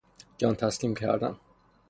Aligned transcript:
جان 0.37 0.55
تسلیم 0.57 0.93
کردن 0.95 1.35